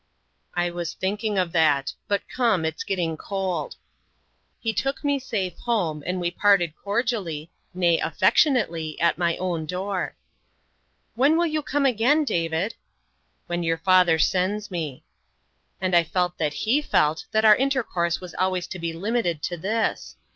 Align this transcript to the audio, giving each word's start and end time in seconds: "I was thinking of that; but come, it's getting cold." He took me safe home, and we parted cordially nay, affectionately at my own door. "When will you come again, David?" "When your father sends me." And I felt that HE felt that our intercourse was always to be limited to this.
"I 0.55 0.71
was 0.71 0.95
thinking 0.95 1.37
of 1.37 1.51
that; 1.51 1.93
but 2.07 2.27
come, 2.27 2.65
it's 2.65 2.83
getting 2.83 3.15
cold." 3.17 3.75
He 4.59 4.73
took 4.73 5.03
me 5.03 5.19
safe 5.19 5.55
home, 5.59 6.01
and 6.07 6.19
we 6.19 6.31
parted 6.31 6.73
cordially 6.83 7.51
nay, 7.71 7.99
affectionately 7.99 8.99
at 8.99 9.19
my 9.19 9.37
own 9.37 9.67
door. 9.67 10.15
"When 11.13 11.37
will 11.37 11.45
you 11.45 11.61
come 11.61 11.85
again, 11.85 12.23
David?" 12.25 12.73
"When 13.45 13.61
your 13.61 13.77
father 13.77 14.17
sends 14.17 14.71
me." 14.71 15.03
And 15.79 15.95
I 15.95 16.03
felt 16.03 16.39
that 16.39 16.55
HE 16.65 16.81
felt 16.81 17.25
that 17.29 17.45
our 17.45 17.55
intercourse 17.55 18.19
was 18.19 18.33
always 18.33 18.65
to 18.69 18.79
be 18.79 18.93
limited 18.93 19.43
to 19.43 19.55
this. 19.55 20.15